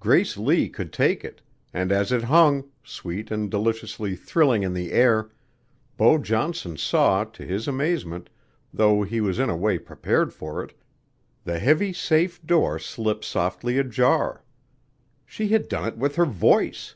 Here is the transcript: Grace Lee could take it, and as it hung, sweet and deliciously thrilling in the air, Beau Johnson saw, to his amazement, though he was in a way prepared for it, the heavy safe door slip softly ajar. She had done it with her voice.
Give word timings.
Grace 0.00 0.36
Lee 0.36 0.68
could 0.68 0.92
take 0.92 1.24
it, 1.24 1.40
and 1.72 1.90
as 1.90 2.12
it 2.12 2.24
hung, 2.24 2.64
sweet 2.84 3.30
and 3.30 3.50
deliciously 3.50 4.14
thrilling 4.14 4.62
in 4.62 4.74
the 4.74 4.92
air, 4.92 5.30
Beau 5.96 6.18
Johnson 6.18 6.76
saw, 6.76 7.24
to 7.24 7.42
his 7.42 7.66
amazement, 7.66 8.28
though 8.70 9.02
he 9.02 9.22
was 9.22 9.38
in 9.38 9.48
a 9.48 9.56
way 9.56 9.78
prepared 9.78 10.30
for 10.30 10.62
it, 10.62 10.74
the 11.44 11.58
heavy 11.58 11.94
safe 11.94 12.44
door 12.46 12.78
slip 12.78 13.24
softly 13.24 13.78
ajar. 13.78 14.44
She 15.24 15.48
had 15.48 15.68
done 15.70 15.86
it 15.88 15.96
with 15.96 16.16
her 16.16 16.26
voice. 16.26 16.94